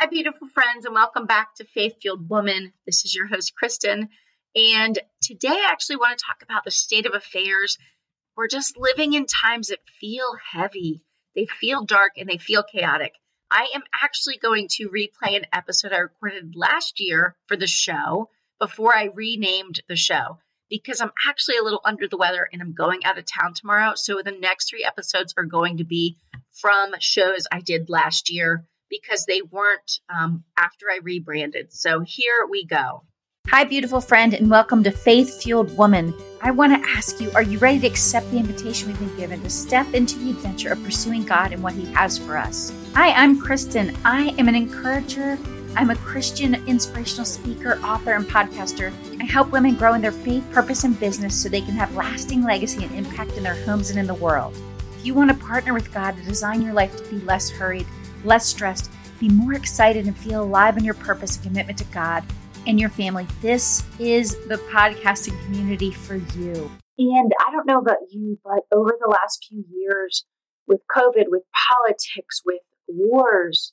Hi, 0.00 0.06
beautiful 0.06 0.46
friends, 0.46 0.84
and 0.84 0.94
welcome 0.94 1.26
back 1.26 1.56
to 1.56 1.64
Faith 1.64 1.96
Fueled 2.00 2.30
Woman. 2.30 2.72
This 2.86 3.04
is 3.04 3.16
your 3.16 3.26
host, 3.26 3.52
Kristin. 3.60 4.08
And 4.54 4.96
today 5.20 5.48
I 5.48 5.70
actually 5.72 5.96
want 5.96 6.16
to 6.16 6.24
talk 6.24 6.40
about 6.44 6.62
the 6.62 6.70
state 6.70 7.04
of 7.04 7.14
affairs. 7.14 7.78
We're 8.36 8.46
just 8.46 8.78
living 8.78 9.14
in 9.14 9.26
times 9.26 9.68
that 9.68 9.80
feel 10.00 10.36
heavy, 10.52 11.02
they 11.34 11.46
feel 11.46 11.84
dark, 11.84 12.12
and 12.16 12.28
they 12.28 12.38
feel 12.38 12.62
chaotic. 12.62 13.14
I 13.50 13.72
am 13.74 13.82
actually 14.00 14.38
going 14.38 14.68
to 14.76 14.88
replay 14.88 15.36
an 15.36 15.46
episode 15.52 15.92
I 15.92 15.98
recorded 15.98 16.54
last 16.54 17.00
year 17.00 17.34
for 17.48 17.56
the 17.56 17.66
show 17.66 18.30
before 18.60 18.96
I 18.96 19.08
renamed 19.12 19.80
the 19.88 19.96
show 19.96 20.38
because 20.70 21.00
I'm 21.00 21.10
actually 21.26 21.56
a 21.56 21.64
little 21.64 21.82
under 21.84 22.06
the 22.06 22.18
weather 22.18 22.48
and 22.52 22.62
I'm 22.62 22.72
going 22.72 23.04
out 23.04 23.18
of 23.18 23.24
town 23.24 23.52
tomorrow. 23.52 23.94
So 23.96 24.22
the 24.22 24.30
next 24.30 24.70
three 24.70 24.84
episodes 24.84 25.34
are 25.36 25.44
going 25.44 25.78
to 25.78 25.84
be 25.84 26.18
from 26.52 26.92
shows 27.00 27.48
I 27.50 27.62
did 27.62 27.90
last 27.90 28.30
year 28.30 28.64
because 28.90 29.24
they 29.26 29.42
weren't 29.42 30.00
um, 30.08 30.44
after 30.56 30.86
I 30.90 31.00
rebranded. 31.02 31.72
So 31.72 32.00
here 32.00 32.46
we 32.48 32.64
go. 32.64 33.04
Hi, 33.48 33.64
beautiful 33.64 34.02
friend, 34.02 34.34
and 34.34 34.50
welcome 34.50 34.82
to 34.84 34.90
Faith 34.90 35.42
Fueled 35.42 35.74
Woman. 35.78 36.12
I 36.42 36.50
want 36.50 36.72
to 36.74 36.90
ask 36.90 37.18
you 37.18 37.30
are 37.32 37.42
you 37.42 37.58
ready 37.58 37.78
to 37.80 37.86
accept 37.86 38.30
the 38.30 38.36
invitation 38.36 38.88
we've 38.88 38.98
been 38.98 39.16
given 39.16 39.42
to 39.42 39.48
step 39.48 39.94
into 39.94 40.18
the 40.18 40.30
adventure 40.30 40.70
of 40.70 40.84
pursuing 40.84 41.24
God 41.24 41.52
and 41.52 41.62
what 41.62 41.72
He 41.72 41.86
has 41.94 42.18
for 42.18 42.36
us? 42.36 42.74
Hi, 42.94 43.10
I'm 43.12 43.40
Kristin. 43.40 43.96
I 44.04 44.34
am 44.38 44.48
an 44.48 44.54
encourager. 44.54 45.38
I'm 45.76 45.88
a 45.88 45.96
Christian 45.96 46.56
inspirational 46.66 47.24
speaker, 47.24 47.78
author, 47.82 48.12
and 48.12 48.26
podcaster. 48.26 48.92
I 49.18 49.24
help 49.24 49.50
women 49.50 49.76
grow 49.76 49.94
in 49.94 50.02
their 50.02 50.12
faith, 50.12 50.44
purpose, 50.52 50.84
and 50.84 50.98
business 51.00 51.34
so 51.34 51.48
they 51.48 51.60
can 51.60 51.74
have 51.74 51.94
lasting 51.94 52.42
legacy 52.42 52.84
and 52.84 52.94
impact 52.94 53.32
in 53.32 53.44
their 53.44 53.62
homes 53.64 53.88
and 53.88 53.98
in 53.98 54.06
the 54.06 54.14
world. 54.14 54.54
If 54.98 55.06
you 55.06 55.14
want 55.14 55.30
to 55.30 55.46
partner 55.46 55.72
with 55.72 55.92
God 55.94 56.16
to 56.16 56.22
design 56.22 56.60
your 56.60 56.74
life 56.74 56.96
to 56.96 57.10
be 57.10 57.24
less 57.24 57.48
hurried, 57.48 57.86
less 58.24 58.46
stressed, 58.46 58.90
be 59.20 59.28
more 59.28 59.54
excited, 59.54 60.06
and 60.06 60.16
feel 60.16 60.42
alive 60.42 60.76
in 60.76 60.84
your 60.84 60.94
purpose 60.94 61.36
and 61.36 61.44
commitment 61.44 61.78
to 61.78 61.84
God 61.86 62.24
and 62.66 62.78
your 62.78 62.90
family, 62.90 63.26
this 63.40 63.82
is 63.98 64.36
the 64.46 64.56
podcasting 64.70 65.42
community 65.44 65.90
for 65.90 66.16
you. 66.16 66.70
And 66.98 67.32
I 67.46 67.50
don't 67.52 67.66
know 67.66 67.78
about 67.78 67.98
you, 68.10 68.38
but 68.44 68.64
over 68.72 68.92
the 69.00 69.08
last 69.08 69.46
few 69.48 69.64
years, 69.70 70.26
with 70.66 70.80
COVID, 70.94 71.24
with 71.28 71.42
politics, 71.70 72.42
with 72.44 72.60
wars, 72.88 73.72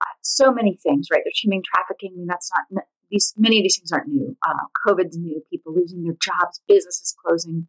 uh, 0.00 0.04
so 0.22 0.52
many 0.52 0.78
things, 0.82 1.08
right? 1.10 1.20
There's 1.24 1.40
human 1.42 1.62
trafficking. 1.74 2.12
I 2.14 2.18
mean, 2.18 2.26
that's 2.26 2.50
not 2.70 2.84
these 3.10 3.34
many 3.36 3.58
of 3.58 3.64
these 3.64 3.78
things 3.78 3.92
aren't 3.92 4.08
new. 4.08 4.36
Uh, 4.46 4.66
COVID's 4.86 5.18
new. 5.18 5.42
People 5.50 5.74
losing 5.74 6.04
their 6.04 6.16
jobs, 6.22 6.60
businesses 6.68 7.14
closing, 7.24 7.68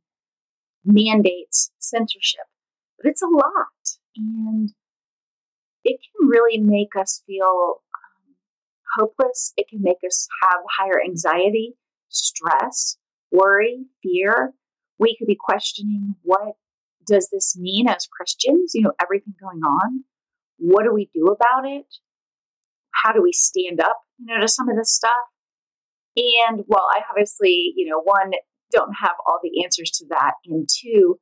mandates, 0.86 1.72
censorship, 1.80 2.46
but 2.98 3.10
it's 3.10 3.22
a 3.22 3.28
lot, 3.28 3.98
and 4.16 4.72
it 5.90 6.00
can 6.04 6.28
really 6.28 6.60
make 6.60 6.96
us 6.96 7.24
feel 7.26 7.82
um, 7.96 8.36
hopeless. 8.96 9.54
It 9.58 9.68
can 9.70 9.82
make 9.82 9.98
us 10.06 10.28
have 10.44 10.62
higher 10.78 11.02
anxiety, 11.04 11.76
stress, 12.10 12.98
worry, 13.32 13.86
fear. 14.04 14.54
We 15.00 15.16
could 15.18 15.28
be 15.28 15.38
questioning 15.40 16.16
what 16.22 16.54
does 17.08 17.30
this 17.32 17.58
mean 17.58 17.90
as 17.90 18.08
Christians? 18.08 18.74
You 18.76 18.84
know, 18.84 18.92
everything 19.02 19.34
going 19.42 19.62
on. 19.64 20.04
What 20.58 20.84
do 20.84 20.94
we 20.94 21.10
do 21.12 21.26
about 21.26 21.68
it? 21.68 21.86
How 22.94 23.12
do 23.12 23.24
we 23.24 23.34
stand 23.34 23.82
up, 23.82 23.98
you 24.20 24.28
know, 24.28 24.42
to 24.42 24.48
some 24.48 24.70
of 24.70 24.78
this 24.78 24.94
stuff? 24.94 25.12
And 26.16 26.64
while 26.68 26.86
I 26.92 27.02
obviously, 27.10 27.74
you 27.76 27.90
know, 27.90 28.02
one, 28.04 28.32
don't 28.72 28.94
have 29.02 29.16
all 29.26 29.40
the 29.42 29.64
answers 29.64 29.90
to 29.92 30.06
that, 30.10 30.34
and 30.46 30.68
two, 30.70 31.20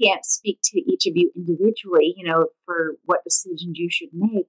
can't 0.00 0.24
speak 0.24 0.58
to 0.64 0.78
each 0.78 1.06
of 1.06 1.16
you 1.16 1.30
individually, 1.36 2.14
you 2.16 2.26
know, 2.26 2.46
for 2.64 2.96
what 3.04 3.24
decisions 3.24 3.78
you 3.78 3.88
should 3.90 4.10
make. 4.12 4.48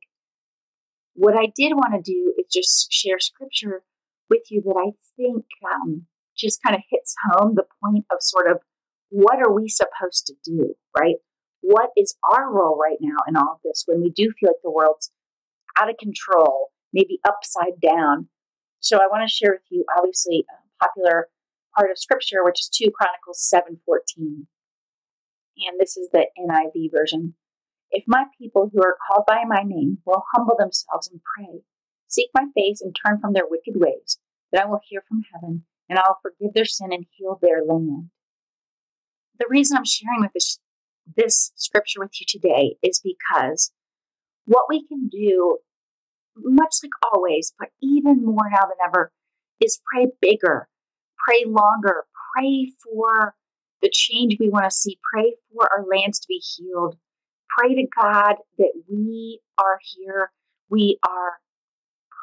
What 1.14 1.36
I 1.36 1.52
did 1.56 1.74
want 1.74 1.94
to 1.94 2.12
do 2.12 2.34
is 2.38 2.46
just 2.52 2.92
share 2.92 3.20
scripture 3.20 3.84
with 4.30 4.44
you 4.50 4.62
that 4.66 4.76
I 4.78 4.92
think 5.16 5.46
um, 5.66 6.06
just 6.38 6.62
kind 6.62 6.76
of 6.76 6.84
hits 6.90 7.16
home 7.30 7.56
the 7.56 7.66
point 7.84 8.06
of 8.12 8.18
sort 8.22 8.50
of 8.50 8.60
what 9.10 9.40
are 9.40 9.52
we 9.52 9.68
supposed 9.70 10.28
to 10.28 10.34
do, 10.44 10.76
right? 10.98 11.16
What 11.62 11.90
is 11.98 12.16
our 12.32 12.52
role 12.52 12.78
right 12.78 12.98
now 13.00 13.18
in 13.28 13.36
all 13.36 13.54
of 13.54 13.60
this 13.64 13.84
when 13.88 14.02
we 14.02 14.12
do 14.12 14.32
feel 14.40 14.50
like 14.50 14.62
the 14.64 14.72
world's 14.72 15.12
out 15.78 15.90
of 15.90 15.98
control, 15.98 16.68
maybe 16.94 17.20
upside 17.28 17.80
down? 17.82 18.28
So 18.80 18.98
I 18.98 19.08
want 19.08 19.28
to 19.28 19.34
share 19.34 19.52
with 19.52 19.64
you, 19.70 19.86
obviously, 19.98 20.46
a 20.50 20.86
popular 20.86 21.30
part 21.76 21.90
of 21.90 21.98
scripture, 21.98 22.44
which 22.44 22.60
is 22.60 22.70
2 22.70 22.92
Chronicles 22.92 23.42
7 23.50 23.80
14 23.86 24.48
and 25.68 25.80
this 25.80 25.98
is 25.98 26.10
the 26.12 26.28
NIV 26.38 26.92
version. 26.92 27.34
If 27.90 28.04
my 28.08 28.26
people 28.40 28.70
who 28.72 28.82
are 28.82 28.98
called 29.08 29.26
by 29.28 29.44
my 29.48 29.64
name 29.64 30.00
will 30.06 30.24
humble 30.34 30.56
themselves 30.58 31.08
and 31.08 31.22
pray, 31.36 31.62
seek 32.08 32.30
my 32.34 32.46
face, 32.56 32.82
and 32.82 32.96
turn 32.96 33.20
from 33.20 33.34
their 33.34 33.48
wicked 33.48 33.76
ways, 33.76 34.20
then 34.52 34.64
I 34.64 34.66
will 34.66 34.82
hear 34.88 35.04
from 35.08 35.24
heaven, 35.34 35.64
and 35.90 35.98
I 35.98 36.04
will 36.08 36.20
forgive 36.22 36.54
their 36.54 36.66
sin 36.66 36.92
and 36.92 37.06
heal 37.12 37.40
their 37.42 37.64
land. 37.64 38.10
The 39.40 39.48
reason 39.50 39.78
I'm 39.78 39.86
sharing 39.86 40.22
with 40.22 40.34
this, 40.34 40.60
this 41.16 41.52
scripture 41.56 42.00
with 42.00 42.20
you 42.20 42.26
today 42.28 42.76
is 42.82 43.02
because 43.04 43.72
what 44.46 44.66
we 44.70 44.86
can 44.88 45.08
do, 45.08 45.60
much 46.36 46.76
like 46.84 46.92
always, 47.14 47.54
but 47.58 47.70
even 47.82 48.26
more 48.26 48.50
now 48.52 48.62
than 48.62 48.78
ever, 48.86 49.12
is 49.62 49.82
pray 49.92 50.08
bigger, 50.22 50.68
pray 51.26 51.46
longer, 51.46 52.06
pray 52.36 52.72
for 52.84 53.36
the 53.82 53.92
change 53.94 54.38
we 54.40 54.50
want 54.50 54.66
to 54.66 54.72
see. 54.72 55.00
Pray 55.14 55.36
for 55.54 55.70
our 55.72 55.86
lands 55.86 56.20
to 56.20 56.28
be 56.28 56.42
healed. 56.44 56.98
Pray 57.58 57.76
to 57.76 57.88
God 58.02 58.36
that 58.58 58.72
we 58.90 59.40
are 59.58 59.80
here. 59.96 60.32
We 60.70 61.00
are 61.08 61.34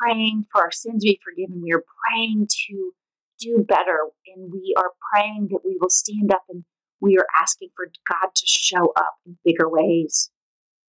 praying 0.01 0.47
for 0.53 0.63
our 0.63 0.73
sins 0.73 1.03
to 1.03 1.09
be 1.09 1.21
forgiven. 1.25 1.63
We 1.63 1.73
are 1.73 1.85
praying 2.11 2.49
to 2.69 2.93
do 3.41 3.65
better. 3.67 3.99
And 4.35 4.53
we 4.53 4.75
are 4.77 4.91
praying 5.13 5.49
that 5.51 5.61
we 5.65 5.77
will 5.81 5.91
stand 5.91 6.33
up 6.33 6.45
and 6.49 6.65
we 7.01 7.17
are 7.19 7.27
asking 7.41 7.71
for 7.77 7.87
God 8.09 8.29
to 8.35 8.47
show 8.47 8.93
up 8.97 9.15
in 9.27 9.37
bigger 9.45 9.69
ways. 9.69 10.31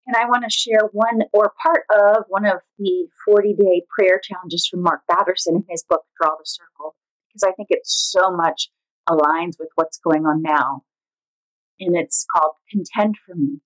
And 0.08 0.16
I 0.16 0.26
want 0.26 0.44
to 0.44 0.50
share 0.50 0.90
one 0.92 1.24
or 1.34 1.52
part 1.64 1.84
of 1.94 2.26
one 2.30 2.46
of 2.46 2.59
the 2.78 3.08
40 3.26 3.56
day 3.56 3.84
prayer 3.90 4.20
challenges 4.24 4.68
from 4.68 4.82
Mark 4.82 5.02
Batterson 5.08 5.56
in 5.56 5.66
his 5.68 5.84
book, 5.88 6.03
Draw 6.22 6.30
the 6.30 6.46
Circle, 6.46 6.96
because 7.28 7.44
I 7.44 7.53
think 7.53 7.68
it's 7.72 8.12
so 8.12 8.30
much 8.30 8.70
aligns 9.09 9.59
with 9.59 9.69
what's 9.75 9.99
going 9.99 10.25
on 10.25 10.41
now. 10.41 10.83
And 11.79 11.95
it's 11.95 12.25
called 12.33 12.55
Contend 12.71 13.16
for 13.25 13.35
Me. 13.35 13.59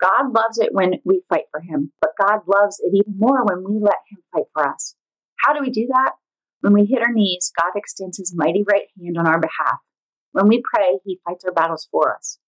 God 0.00 0.32
loves 0.32 0.58
it 0.58 0.72
when 0.72 0.94
we 1.04 1.22
fight 1.28 1.44
for 1.50 1.60
Him, 1.60 1.92
but 2.00 2.12
God 2.20 2.40
loves 2.46 2.80
it 2.80 2.94
even 2.94 3.18
more 3.18 3.44
when 3.44 3.64
we 3.64 3.80
let 3.80 3.98
Him 4.10 4.18
fight 4.32 4.46
for 4.52 4.68
us. 4.68 4.94
How 5.38 5.52
do 5.52 5.60
we 5.60 5.70
do 5.70 5.88
that? 5.88 6.12
When 6.60 6.72
we 6.72 6.84
hit 6.84 7.02
our 7.02 7.12
knees, 7.12 7.52
God 7.60 7.72
extends 7.74 8.18
His 8.18 8.34
mighty 8.34 8.64
right 8.70 8.86
hand 9.00 9.16
on 9.18 9.26
our 9.26 9.40
behalf. 9.40 9.78
When 10.32 10.46
we 10.46 10.62
pray, 10.62 10.98
He 11.04 11.20
fights 11.24 11.44
our 11.44 11.52
battles 11.52 11.88
for 11.90 12.14
us. 12.14 12.38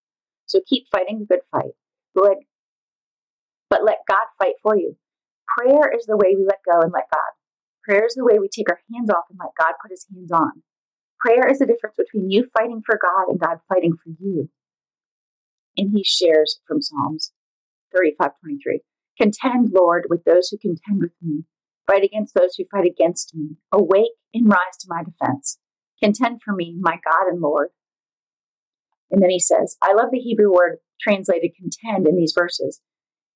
So 0.47 0.60
keep 0.69 0.87
fighting 0.91 1.19
the 1.19 1.27
good 1.27 1.44
fight. 1.50 1.75
But 2.15 2.38
but 3.69 3.84
let 3.84 3.98
God 4.09 4.27
fight 4.38 4.54
for 4.62 4.77
you. 4.77 4.97
Prayer 5.56 5.92
is 5.97 6.06
the 6.06 6.16
way 6.16 6.34
we 6.37 6.44
let 6.44 6.59
go 6.69 6.81
and 6.81 6.92
let 6.92 7.10
God. 7.12 7.32
Prayer 7.84 8.04
is 8.04 8.15
the 8.15 8.25
way 8.25 8.38
we 8.38 8.48
take 8.48 8.69
our 8.69 8.81
hands 8.92 9.10
off 9.10 9.25
and 9.31 9.38
let 9.41 9.50
God 9.59 9.75
put 9.81 9.91
His 9.91 10.06
hands 10.12 10.31
on. 10.32 10.62
Prayer 11.21 11.49
is 11.49 11.59
the 11.59 11.67
difference 11.67 11.97
between 11.97 12.31
you 12.31 12.47
fighting 12.57 12.83
for 12.85 12.99
God 13.01 13.31
and 13.31 13.39
God 13.39 13.59
fighting 13.69 13.97
for 13.97 14.11
you. 14.19 14.49
And 15.77 15.91
he 15.93 16.03
shares 16.03 16.61
from 16.67 16.81
Psalms 16.81 17.33
35 17.95 18.31
23. 18.41 18.81
Contend, 19.21 19.71
Lord, 19.73 20.07
with 20.09 20.25
those 20.25 20.49
who 20.49 20.59
contend 20.59 21.03
with 21.03 21.13
me. 21.21 21.45
Fight 21.87 22.05
against 22.05 22.35
those 22.35 22.55
who 22.57 22.65
fight 22.71 22.87
against 22.87 23.35
me. 23.35 23.57
Awake 23.73 24.13
and 24.33 24.49
rise 24.49 24.79
to 24.81 24.87
my 24.89 25.03
defense. 25.03 25.59
Contend 26.03 26.41
for 26.43 26.55
me, 26.55 26.77
my 26.81 26.93
God 27.05 27.29
and 27.31 27.41
Lord. 27.41 27.69
And 29.11 29.23
then 29.23 29.31
he 29.31 29.41
says, 29.41 29.77
I 29.83 29.93
love 29.93 30.11
the 30.11 30.19
Hebrew 30.19 30.53
word 30.53 30.79
translated 31.01 31.51
contend 31.57 32.07
in 32.07 32.17
these 32.17 32.33
verses. 32.37 32.81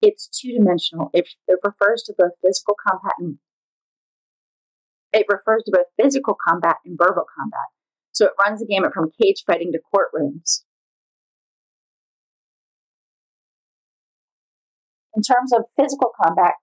It's 0.01 0.29
two 0.29 0.57
dimensional. 0.57 1.11
It, 1.13 1.29
it 1.49 1.59
refers 1.65 2.03
to 2.05 2.15
both 2.17 2.33
physical 2.43 2.77
combat 2.89 3.15
and 3.19 3.39
it 5.13 5.27
refers 5.29 5.63
to 5.65 5.73
both 5.73 5.87
physical 6.01 6.37
combat 6.49 6.77
and 6.85 6.99
verbal 6.99 7.25
combat. 7.39 7.74
So 8.15 8.27
it 8.27 8.39
runs 8.39 8.61
the 8.61 8.67
gamut 8.67 8.95
from 8.95 9.11
cage 9.21 9.43
fighting 9.45 9.73
to 9.73 9.81
courtrooms. 9.83 10.63
In 15.15 15.23
terms 15.23 15.53
of 15.53 15.67
physical 15.77 16.11
combat, 16.23 16.55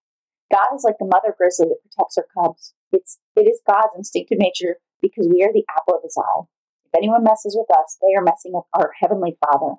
God 0.52 0.76
is 0.76 0.84
like 0.84 0.96
the 1.00 1.08
mother 1.08 1.36
grizzly 1.38 1.68
that 1.68 1.84
protects 1.84 2.16
her 2.16 2.26
cubs. 2.36 2.74
It's 2.92 3.20
it 3.36 3.48
is 3.48 3.62
God's 3.68 3.96
instinctive 3.96 4.40
nature 4.40 4.78
because 5.02 5.28
we 5.28 5.44
are 5.44 5.52
the 5.54 5.66
apple 5.76 5.96
of 5.96 6.04
his 6.04 6.18
eye. 6.18 6.48
If 6.86 6.98
anyone 6.98 7.24
messes 7.24 7.56
with 7.58 7.72
us, 7.72 7.98
they 8.02 8.16
are 8.16 8.24
messing 8.24 8.52
with 8.54 8.66
our 8.74 8.92
heavenly 9.00 9.38
Father. 9.44 9.76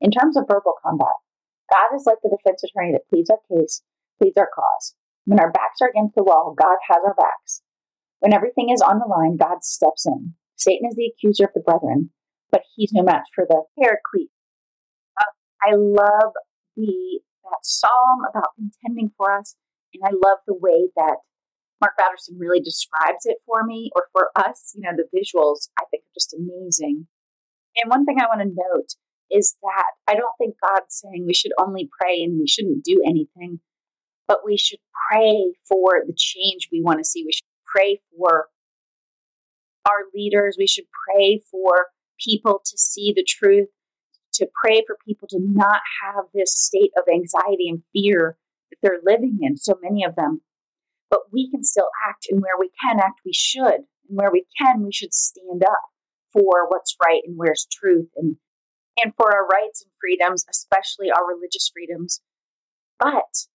In 0.00 0.10
terms 0.10 0.36
of 0.36 0.44
verbal 0.48 0.74
combat, 0.82 1.16
God 1.72 1.96
is 1.96 2.04
like 2.06 2.18
the 2.22 2.28
defense 2.28 2.64
attorney 2.64 2.92
that 2.92 3.08
pleads 3.08 3.30
our 3.30 3.40
case, 3.48 3.82
pleads 4.18 4.36
our 4.36 4.48
cause. 4.54 4.94
When 5.24 5.40
our 5.40 5.52
backs 5.52 5.80
are 5.80 5.88
against 5.88 6.14
the 6.14 6.24
wall, 6.24 6.54
God 6.56 6.76
has 6.88 7.00
our 7.04 7.14
backs. 7.14 7.62
When 8.20 8.32
everything 8.34 8.68
is 8.70 8.80
on 8.80 8.98
the 8.98 9.06
line, 9.06 9.36
God 9.36 9.64
steps 9.64 10.06
in. 10.06 10.34
Satan 10.60 10.88
is 10.88 10.96
the 10.96 11.10
accuser 11.10 11.44
of 11.44 11.50
the 11.54 11.60
brethren, 11.60 12.10
but 12.52 12.62
he's 12.76 12.92
no 12.92 13.02
match 13.02 13.28
for 13.34 13.46
the 13.48 13.62
paraclete. 13.80 14.30
Uh, 15.18 15.32
I 15.62 15.74
love 15.74 16.32
the 16.76 17.20
that 17.50 17.64
psalm 17.64 18.24
about 18.28 18.54
contending 18.56 19.10
for 19.16 19.36
us 19.36 19.56
And 19.94 20.02
I 20.04 20.10
love 20.10 20.38
the 20.46 20.54
way 20.54 20.88
that 20.96 21.16
Mark 21.80 21.96
Batterson 21.96 22.38
really 22.38 22.60
describes 22.60 23.24
it 23.24 23.38
for 23.46 23.64
me 23.64 23.90
or 23.96 24.06
for 24.12 24.30
us. 24.36 24.72
You 24.74 24.82
know, 24.82 24.92
the 24.94 25.08
visuals 25.10 25.68
I 25.80 25.84
think 25.90 26.04
are 26.04 26.14
just 26.14 26.34
amazing. 26.34 27.06
And 27.76 27.90
one 27.90 28.04
thing 28.04 28.18
I 28.20 28.26
want 28.26 28.42
to 28.42 28.54
note 28.54 28.94
is 29.30 29.56
that 29.62 29.92
I 30.06 30.14
don't 30.14 30.34
think 30.38 30.56
God's 30.62 31.02
saying 31.02 31.24
we 31.26 31.34
should 31.34 31.52
only 31.58 31.88
pray 32.00 32.22
and 32.22 32.38
we 32.38 32.46
shouldn't 32.46 32.84
do 32.84 33.02
anything, 33.06 33.60
but 34.28 34.38
we 34.44 34.56
should 34.56 34.80
pray 35.10 35.54
for 35.68 36.02
the 36.06 36.14
change 36.16 36.68
we 36.70 36.82
want 36.82 36.98
to 36.98 37.04
see. 37.04 37.24
We 37.24 37.32
should 37.32 37.44
pray 37.64 38.00
for 38.16 38.48
our 39.86 40.06
leaders. 40.14 40.56
We 40.58 40.66
should 40.66 40.86
pray 41.08 41.40
for 41.50 41.86
people 42.18 42.60
to 42.64 42.78
see 42.78 43.12
the 43.14 43.24
truth, 43.24 43.68
to 44.34 44.48
pray 44.62 44.82
for 44.86 44.96
people 45.06 45.28
to 45.28 45.38
not 45.40 45.80
have 46.02 46.24
this 46.34 46.54
state 46.54 46.92
of 46.96 47.04
anxiety 47.12 47.68
and 47.68 47.82
fear 47.92 48.36
that 48.70 48.76
they're 48.82 49.00
living 49.04 49.38
in, 49.40 49.56
so 49.56 49.78
many 49.82 50.04
of 50.04 50.16
them. 50.16 50.42
But 51.10 51.32
we 51.32 51.50
can 51.50 51.64
still 51.64 51.88
act, 52.08 52.26
and 52.30 52.40
where 52.40 52.58
we 52.58 52.70
can 52.82 53.00
act, 53.00 53.20
we 53.24 53.32
should. 53.32 53.86
And 54.08 54.18
where 54.18 54.30
we 54.30 54.46
can, 54.58 54.84
we 54.84 54.92
should 54.92 55.14
stand 55.14 55.64
up 55.64 55.80
for 56.32 56.68
what's 56.68 56.96
right 57.04 57.22
and 57.24 57.36
where's 57.36 57.66
truth 57.70 58.08
and 58.16 58.36
and 59.02 59.14
for 59.16 59.34
our 59.34 59.46
rights 59.46 59.82
and 59.82 59.90
freedoms, 60.00 60.44
especially 60.50 61.10
our 61.10 61.26
religious 61.26 61.70
freedoms. 61.72 62.20
But 62.98 63.46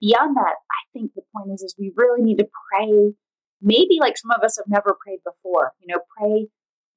beyond 0.00 0.36
that, 0.36 0.54
I 0.70 0.80
think 0.92 1.12
the 1.14 1.22
point 1.34 1.52
is 1.52 1.62
is 1.62 1.74
we 1.78 1.92
really 1.96 2.22
need 2.22 2.38
to 2.38 2.48
pray 2.70 3.12
maybe 3.66 3.98
like 4.00 4.16
some 4.16 4.30
of 4.30 4.42
us 4.42 4.56
have 4.56 4.68
never 4.68 4.96
prayed 5.04 5.20
before. 5.26 5.74
You 5.80 5.92
know, 5.92 6.00
pray 6.16 6.46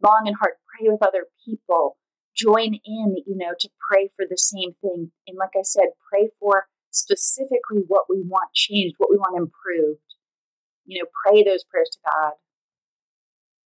long 0.02 0.24
and 0.28 0.36
hard, 0.40 0.54
pray 0.70 0.88
with 0.88 1.06
other 1.06 1.26
people, 1.44 1.98
join 2.38 2.76
in, 2.86 3.18
you 3.26 3.36
know, 3.36 3.54
to 3.60 3.70
pray 3.90 4.12
for 4.16 4.26
the 4.30 4.38
same 4.38 4.76
thing. 4.82 5.12
And 5.28 5.38
like 5.38 5.58
I 5.58 5.64
said, 5.64 5.98
pray 6.10 6.30
for 6.40 6.68
specifically 6.92 7.82
what 7.88 8.06
we 8.10 8.22
want 8.22 8.54
changed, 8.54 8.96
what 9.00 9.10
we 9.10 9.18
want 9.18 9.36
improved. 9.38 10.00
You 10.86 11.02
know, 11.02 11.10
pray 11.26 11.44
those 11.44 11.66
prayers 11.66 11.90
to 11.94 12.00
God. 12.06 12.34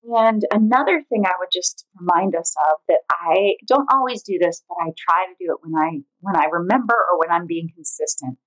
And 0.05 0.45
another 0.51 1.01
thing 1.07 1.23
I 1.25 1.35
would 1.39 1.49
just 1.51 1.85
remind 1.97 2.35
us 2.35 2.53
of 2.69 2.79
that 2.89 2.99
I 3.09 3.55
don't 3.67 3.87
always 3.93 4.21
do 4.21 4.37
this, 4.39 4.61
but 4.67 4.75
I 4.81 4.91
try 4.97 5.25
to 5.27 5.35
do 5.39 5.53
it 5.53 5.59
when 5.61 5.81
I 5.81 5.99
when 6.19 6.35
I 6.35 6.45
remember 6.51 6.93
or 6.93 7.19
when 7.19 7.31
I'm 7.31 7.47
being 7.47 7.69
consistent. 7.73 8.37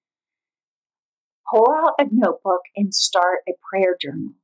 Pull 1.50 1.72
out 1.72 1.94
a 1.98 2.04
notebook 2.10 2.62
and 2.76 2.92
start 2.92 3.38
a 3.48 3.52
prayer 3.70 3.96
journal. 3.98 4.34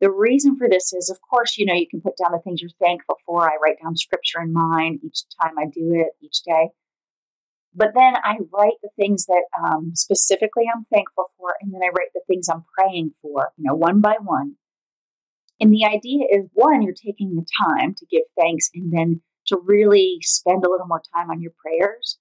The 0.00 0.10
reason 0.10 0.56
for 0.56 0.68
this 0.68 0.92
is, 0.94 1.10
of 1.10 1.18
course, 1.20 1.58
you 1.58 1.66
know, 1.66 1.74
you 1.74 1.86
can 1.88 2.00
put 2.00 2.16
down 2.16 2.32
the 2.32 2.40
things 2.42 2.62
you're 2.62 2.70
thankful 2.80 3.16
for. 3.26 3.44
I 3.44 3.56
write 3.62 3.76
down 3.82 3.96
scripture 3.96 4.40
in 4.40 4.52
mind 4.52 5.00
each 5.04 5.24
time 5.40 5.58
I 5.58 5.66
do 5.66 5.92
it, 5.92 6.12
each 6.22 6.42
day. 6.42 6.70
But 7.74 7.92
then 7.94 8.14
I 8.24 8.38
write 8.52 8.78
the 8.82 8.88
things 8.96 9.26
that 9.26 9.44
um, 9.62 9.92
specifically 9.94 10.64
I'm 10.74 10.86
thankful 10.92 11.26
for, 11.38 11.54
and 11.60 11.72
then 11.72 11.82
I 11.84 11.88
write 11.88 12.12
the 12.14 12.22
things 12.26 12.48
I'm 12.48 12.64
praying 12.76 13.12
for, 13.22 13.52
you 13.56 13.64
know, 13.64 13.74
one 13.74 14.00
by 14.00 14.16
one. 14.22 14.56
And 15.60 15.72
the 15.72 15.84
idea 15.84 16.24
is 16.32 16.48
one, 16.54 16.82
you're 16.82 16.94
taking 16.94 17.36
the 17.36 17.46
time 17.68 17.94
to 17.94 18.06
give 18.06 18.22
thanks 18.40 18.70
and 18.74 18.92
then 18.92 19.20
to 19.48 19.60
really 19.62 20.18
spend 20.22 20.64
a 20.64 20.70
little 20.70 20.86
more 20.86 21.02
time 21.14 21.30
on 21.30 21.42
your 21.42 21.52
prayers. 21.62 22.18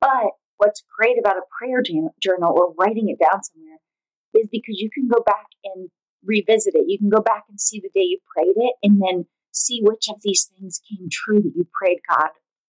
But 0.00 0.32
what's 0.56 0.82
great 0.98 1.18
about 1.18 1.36
a 1.36 1.42
prayer 1.58 1.82
journal 2.20 2.52
or 2.56 2.74
writing 2.78 3.08
it 3.08 3.18
down 3.20 3.42
somewhere 3.42 3.78
is 4.34 4.48
because 4.50 4.80
you 4.80 4.90
can 4.90 5.06
go 5.06 5.22
back 5.24 5.46
and 5.64 5.90
revisit 6.24 6.74
it. 6.74 6.84
You 6.86 6.98
can 6.98 7.08
go 7.08 7.20
back 7.20 7.44
and 7.48 7.60
see 7.60 7.80
the 7.80 7.90
day 7.94 8.04
you 8.04 8.18
prayed 8.34 8.54
it 8.56 8.74
and 8.82 9.00
then 9.00 9.26
see 9.50 9.80
which 9.82 10.08
of 10.08 10.22
these 10.22 10.44
things 10.44 10.80
came 10.88 11.08
true 11.10 11.42
that 11.42 11.52
you 11.54 11.66
prayed 11.78 12.00
God 12.08 12.28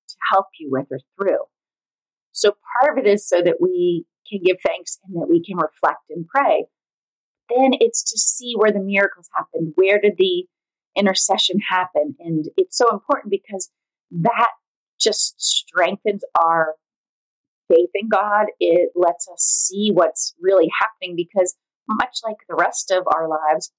to 0.09 0.15
help 0.31 0.47
you 0.59 0.69
with 0.71 0.87
or 0.91 0.99
through. 1.17 1.45
So 2.31 2.55
part 2.81 2.97
of 2.97 3.05
it 3.05 3.07
is 3.07 3.27
so 3.27 3.41
that 3.41 3.61
we 3.61 4.05
can 4.29 4.41
give 4.43 4.57
thanks 4.65 4.99
and 5.05 5.15
that 5.15 5.27
we 5.29 5.43
can 5.43 5.57
reflect 5.57 6.09
and 6.09 6.27
pray. 6.27 6.65
Then 7.49 7.71
it's 7.79 8.03
to 8.11 8.19
see 8.19 8.53
where 8.55 8.71
the 8.71 8.79
miracles 8.79 9.29
happened. 9.35 9.73
Where 9.75 9.99
did 9.99 10.13
the 10.17 10.45
intercession 10.95 11.59
happen? 11.69 12.15
And 12.19 12.45
it's 12.57 12.77
so 12.77 12.89
important 12.91 13.31
because 13.31 13.69
that 14.11 14.51
just 14.99 15.41
strengthens 15.41 16.23
our 16.41 16.75
faith 17.67 17.89
in 17.93 18.09
God. 18.09 18.47
It 18.59 18.91
lets 18.95 19.27
us 19.27 19.41
see 19.41 19.91
what's 19.93 20.33
really 20.39 20.69
happening 20.79 21.15
because, 21.15 21.55
much 21.87 22.19
like 22.23 22.37
the 22.47 22.55
rest 22.55 22.91
of 22.91 23.03
our 23.07 23.27
lives, 23.27 23.71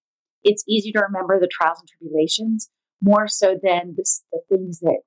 it's 0.42 0.64
easy 0.68 0.92
to 0.92 1.00
remember 1.00 1.40
the 1.40 1.48
trials 1.48 1.80
and 1.80 1.88
tribulations 1.88 2.68
more 3.02 3.28
so 3.28 3.58
than 3.62 3.94
this, 3.96 4.22
the 4.32 4.40
things 4.48 4.80
that 4.80 5.00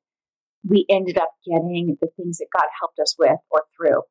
we 0.67 0.85
ended 0.89 1.17
up 1.17 1.31
getting, 1.45 1.97
the 2.01 2.09
things 2.17 2.37
that 2.37 2.47
God 2.55 2.67
helped 2.79 2.99
us 2.99 3.15
with 3.17 3.39
or 3.49 3.63
through. 3.75 4.01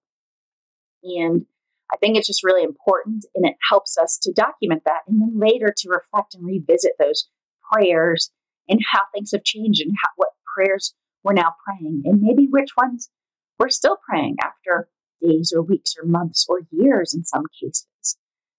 And 1.02 1.46
I 1.92 1.96
think 1.98 2.16
it's 2.16 2.26
just 2.26 2.44
really 2.44 2.64
important 2.64 3.26
and 3.34 3.46
it 3.46 3.56
helps 3.68 3.96
us 3.96 4.18
to 4.22 4.32
document 4.32 4.82
that 4.86 5.02
and 5.06 5.20
then 5.20 5.38
later 5.38 5.72
to 5.76 5.88
reflect 5.88 6.34
and 6.34 6.44
revisit 6.44 6.92
those 6.98 7.28
prayers 7.72 8.30
and 8.68 8.80
how 8.92 9.02
things 9.14 9.30
have 9.32 9.44
changed 9.44 9.80
and 9.80 9.92
how, 10.02 10.10
what 10.16 10.30
prayers 10.56 10.94
we're 11.22 11.32
now 11.32 11.54
praying 11.64 12.02
and 12.04 12.22
maybe 12.22 12.46
which 12.50 12.70
ones 12.76 13.10
we're 13.58 13.68
still 13.68 13.98
praying 14.08 14.36
after 14.42 14.88
days 15.20 15.52
or 15.54 15.62
weeks 15.62 15.94
or 16.00 16.06
months 16.06 16.46
or 16.48 16.60
years 16.70 17.14
in 17.14 17.24
some 17.24 17.44
cases 17.60 17.86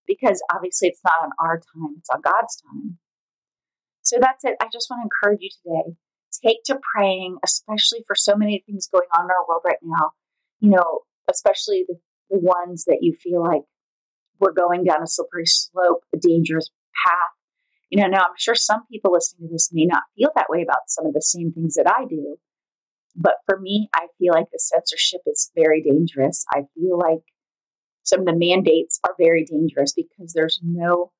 because 0.08 0.42
obviously 0.52 0.88
it's 0.88 1.00
not 1.04 1.22
on 1.22 1.30
our 1.38 1.58
time, 1.58 1.94
it's 1.98 2.10
on 2.10 2.20
God's 2.20 2.60
time. 2.62 2.98
So 4.02 4.16
that's 4.20 4.44
it. 4.44 4.56
I 4.60 4.66
just 4.72 4.88
want 4.90 5.02
to 5.02 5.08
encourage 5.08 5.42
you 5.42 5.50
today. 5.62 5.96
Take 6.44 6.64
to 6.64 6.78
praying, 6.94 7.36
especially 7.44 8.02
for 8.06 8.16
so 8.16 8.34
many 8.34 8.64
things 8.66 8.88
going 8.90 9.08
on 9.16 9.26
in 9.26 9.30
our 9.30 9.46
world 9.48 9.62
right 9.64 9.78
now. 9.82 10.12
You 10.60 10.70
know, 10.70 11.00
especially 11.30 11.84
the 11.86 11.96
the 12.30 12.38
ones 12.38 12.84
that 12.84 12.98
you 13.00 13.14
feel 13.22 13.42
like 13.42 13.62
we're 14.40 14.52
going 14.52 14.84
down 14.84 15.02
a 15.02 15.06
slippery 15.06 15.46
slope, 15.46 16.02
a 16.14 16.18
dangerous 16.18 16.70
path. 17.06 17.32
You 17.90 18.02
know, 18.02 18.08
now 18.08 18.20
I'm 18.20 18.36
sure 18.38 18.54
some 18.54 18.84
people 18.90 19.12
listening 19.12 19.48
to 19.48 19.52
this 19.52 19.70
may 19.72 19.86
not 19.86 20.02
feel 20.16 20.30
that 20.36 20.46
way 20.48 20.62
about 20.62 20.88
some 20.88 21.06
of 21.06 21.14
the 21.14 21.22
same 21.22 21.52
things 21.52 21.74
that 21.74 21.90
I 21.90 22.04
do. 22.08 22.36
But 23.16 23.36
for 23.46 23.58
me, 23.58 23.88
I 23.94 24.06
feel 24.18 24.32
like 24.34 24.50
the 24.52 24.60
censorship 24.60 25.22
is 25.26 25.50
very 25.56 25.82
dangerous. 25.82 26.44
I 26.52 26.62
feel 26.74 26.98
like 26.98 27.24
some 28.08 28.20
of 28.20 28.26
the 28.26 28.36
mandates 28.36 28.98
are 29.04 29.14
very 29.18 29.44
dangerous 29.44 29.92
because 29.92 30.32
there's 30.32 30.60
no 30.62 31.12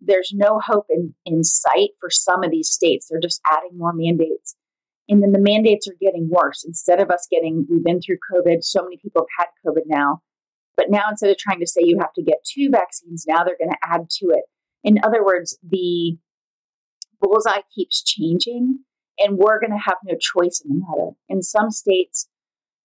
there's 0.00 0.32
no 0.32 0.60
hope 0.64 0.86
in, 0.90 1.14
in 1.24 1.42
sight 1.42 1.90
for 2.00 2.08
some 2.08 2.44
of 2.44 2.52
these 2.52 2.68
states. 2.68 3.08
They're 3.10 3.20
just 3.20 3.40
adding 3.44 3.76
more 3.76 3.92
mandates. 3.92 4.54
And 5.08 5.22
then 5.22 5.32
the 5.32 5.40
mandates 5.40 5.88
are 5.88 5.96
getting 6.00 6.28
worse. 6.30 6.64
Instead 6.64 7.00
of 7.00 7.10
us 7.10 7.26
getting, 7.30 7.66
we've 7.68 7.82
been 7.82 8.00
through 8.00 8.18
COVID, 8.32 8.62
so 8.62 8.82
many 8.82 8.98
people 8.98 9.26
have 9.38 9.46
had 9.46 9.70
COVID 9.70 9.86
now. 9.86 10.22
But 10.76 10.90
now 10.90 11.04
instead 11.10 11.30
of 11.30 11.38
trying 11.38 11.58
to 11.60 11.66
say 11.66 11.80
you 11.82 11.98
have 11.98 12.12
to 12.12 12.22
get 12.22 12.44
two 12.44 12.70
vaccines, 12.70 13.24
now 13.26 13.42
they're 13.42 13.58
going 13.58 13.72
to 13.72 13.88
add 13.88 14.08
to 14.20 14.26
it. 14.26 14.44
In 14.84 14.98
other 15.02 15.24
words, 15.24 15.58
the 15.68 16.16
bullseye 17.20 17.62
keeps 17.74 18.04
changing, 18.04 18.80
and 19.18 19.36
we're 19.36 19.58
going 19.58 19.72
to 19.72 19.84
have 19.84 19.96
no 20.04 20.14
choice 20.14 20.62
in 20.64 20.70
the 20.78 20.84
matter. 20.86 21.10
In 21.28 21.42
some 21.42 21.70
states, 21.70 22.28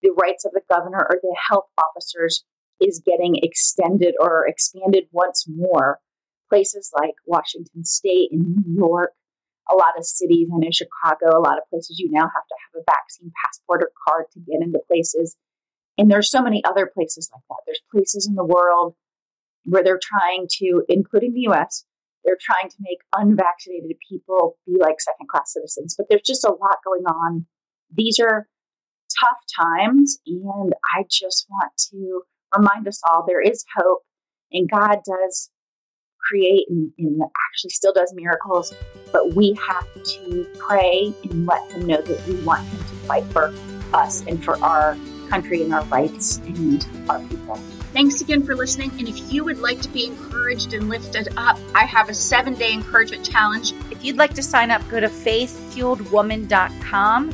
the 0.02 0.14
rights 0.20 0.46
of 0.46 0.54
the 0.54 0.62
governor 0.70 1.06
or 1.08 1.18
the 1.22 1.38
health 1.50 1.66
officers 1.78 2.44
is 2.86 3.02
getting 3.06 3.36
extended 3.42 4.16
or 4.20 4.48
expanded 4.48 5.06
once 5.12 5.46
more. 5.48 6.00
Places 6.50 6.92
like 7.00 7.16
Washington 7.26 7.84
State 7.84 8.30
and 8.32 8.58
New 8.66 8.76
York 8.76 9.12
a 9.72 9.76
lot 9.76 9.98
of 9.98 10.06
cities, 10.06 10.50
I 10.54 10.58
know 10.58 10.70
Chicago, 10.72 11.38
a 11.38 11.40
lot 11.40 11.58
of 11.58 11.70
places 11.70 12.00
you 12.00 12.10
now 12.12 12.24
have 12.24 12.48
to 12.48 12.56
have 12.66 12.82
a 12.82 12.92
vaccine 12.92 13.32
passport 13.44 13.84
or 13.84 13.92
card 14.08 14.26
to 14.34 14.40
get 14.40 14.62
into 14.62 14.80
places. 14.88 15.38
And 15.98 16.10
there's 16.10 16.30
so 16.30 16.42
many 16.42 16.64
other 16.66 16.90
places 16.92 17.30
like 17.32 17.44
that. 17.50 17.64
There's 17.66 17.82
places 17.92 18.28
in 18.28 18.36
the 18.36 18.44
world 18.44 18.96
where 19.66 19.84
they're 19.84 20.00
trying 20.02 20.48
to, 20.60 20.84
including 20.90 21.34
the 21.34 21.48
US, 21.54 21.86
they're 22.26 22.38
trying 22.40 22.70
to 22.70 22.76
make 22.80 23.00
unvaccinated 23.16 23.98
people 24.10 24.58
be 24.66 24.76
like 24.80 25.00
second 25.00 25.28
class 25.30 25.54
citizens. 25.54 25.96
But 25.98 26.08
there's 26.10 26.24
just 26.26 26.44
a 26.44 26.52
lot 26.52 26.78
going 26.84 27.06
on. 27.06 27.46
These 27.96 28.20
are 28.20 28.48
tough 29.20 29.40
times. 29.56 30.20
And 30.26 30.74
I 30.98 31.04
just 31.10 31.48
want 31.50 31.72
to 31.92 32.24
remind 32.58 32.88
us 32.88 33.02
all 33.10 33.26
there 33.28 33.42
is 33.42 33.66
hope 33.76 34.02
and 34.52 34.70
God 34.70 35.00
does 35.06 35.50
create 36.20 36.68
and, 36.70 36.92
and 36.98 37.22
actually 37.50 37.72
still 37.72 37.94
does 37.94 38.14
miracles, 38.16 38.74
but 39.12 39.36
we 39.36 39.58
have 39.68 39.88
to 39.94 40.48
pray 40.58 41.14
and 41.24 41.46
let 41.46 41.72
him 41.72 41.88
know 41.88 42.02
that 42.02 42.28
we 42.28 42.36
want 42.44 42.66
him 42.66 42.80
to 42.80 42.96
fight 43.08 43.24
for 43.26 43.54
us 43.94 44.26
and 44.26 44.44
for 44.44 44.62
our 44.64 44.98
country 45.30 45.62
and 45.64 45.74
our 45.74 45.84
rights 45.86 46.38
and 46.46 46.86
our 47.10 47.20
people. 47.28 47.56
Thanks 47.94 48.22
again 48.22 48.44
for 48.44 48.56
listening. 48.56 48.92
And 48.98 49.08
if 49.08 49.32
you 49.32 49.44
would 49.44 49.60
like 49.60 49.80
to 49.82 49.90
be 49.90 50.08
encouraged 50.08 50.74
and 50.74 50.90
lifted 50.90 51.30
up, 51.38 51.60
I 51.76 51.86
have 51.86 52.10
a 52.10 52.14
seven 52.14 52.56
day 52.56 52.74
encouragement 52.74 53.24
challenge. 53.24 53.74
If 53.92 54.04
you'd 54.04 54.18
like 54.18 54.34
to 54.36 54.44
sign 54.44 54.72
up, 54.72 54.82
go 54.90 55.00
to 55.00 55.08
faithfueledwoman.com 55.08 57.30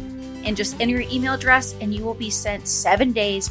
and 0.46 0.58
just 0.58 0.80
enter 0.80 1.02
your 1.02 1.12
email 1.12 1.34
address, 1.34 1.76
and 1.82 1.94
you 1.94 2.04
will 2.04 2.14
be 2.14 2.30
sent 2.30 2.68
seven 2.68 3.12
days 3.12 3.50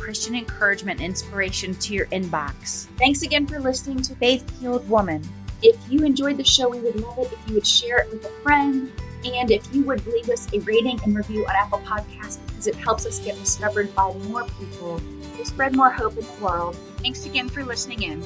Christian 0.00 0.34
encouragement 0.34 1.00
and 1.00 1.10
inspiration 1.10 1.74
to 1.74 1.94
your 1.94 2.06
inbox. 2.06 2.86
Thanks 2.98 3.22
again 3.22 3.46
for 3.46 3.60
listening 3.60 4.02
to 4.02 4.14
Faith 4.16 4.50
Fueled 4.58 4.88
Woman. 4.88 5.22
If 5.62 5.76
you 5.90 6.04
enjoyed 6.04 6.38
the 6.38 6.44
show, 6.44 6.70
we 6.70 6.80
would 6.80 6.96
love 6.96 7.18
it 7.18 7.32
if 7.32 7.38
you 7.48 7.54
would 7.54 7.66
share 7.66 7.98
it 7.98 8.10
with 8.10 8.24
a 8.24 8.30
friend 8.42 8.90
and 9.24 9.50
if 9.50 9.62
you 9.74 9.82
would 9.84 10.04
leave 10.06 10.30
us 10.30 10.50
a 10.54 10.58
rating 10.60 10.98
and 11.04 11.14
review 11.14 11.46
on 11.46 11.54
Apple 11.54 11.80
Podcasts 11.80 12.38
because 12.46 12.66
it 12.66 12.74
helps 12.76 13.04
us 13.04 13.18
get 13.18 13.38
discovered 13.38 13.94
by 13.94 14.10
more 14.28 14.44
people 14.58 15.00
to 15.36 15.44
spread 15.44 15.76
more 15.76 15.90
hope 15.90 16.16
in 16.16 16.24
the 16.24 16.44
world. 16.44 16.76
Thanks 16.98 17.26
again 17.26 17.48
for 17.48 17.62
listening 17.62 18.02
in. 18.02 18.24